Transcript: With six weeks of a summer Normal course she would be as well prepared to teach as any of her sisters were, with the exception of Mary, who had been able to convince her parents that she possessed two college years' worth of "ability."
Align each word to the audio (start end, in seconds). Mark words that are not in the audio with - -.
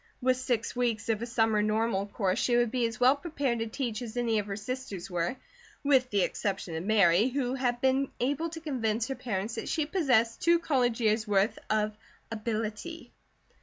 With 0.19 0.37
six 0.37 0.75
weeks 0.75 1.09
of 1.09 1.21
a 1.21 1.27
summer 1.27 1.61
Normal 1.61 2.07
course 2.07 2.39
she 2.39 2.57
would 2.57 2.71
be 2.71 2.87
as 2.87 2.99
well 2.99 3.15
prepared 3.15 3.59
to 3.59 3.67
teach 3.67 4.01
as 4.01 4.17
any 4.17 4.39
of 4.39 4.47
her 4.47 4.55
sisters 4.55 5.11
were, 5.11 5.35
with 5.83 6.09
the 6.09 6.23
exception 6.23 6.75
of 6.75 6.83
Mary, 6.83 7.27
who 7.27 7.53
had 7.53 7.79
been 7.81 8.09
able 8.19 8.49
to 8.49 8.59
convince 8.61 9.07
her 9.09 9.15
parents 9.15 9.53
that 9.61 9.69
she 9.69 9.85
possessed 9.85 10.41
two 10.41 10.57
college 10.57 10.99
years' 11.01 11.27
worth 11.27 11.59
of 11.69 11.95
"ability." 12.31 13.13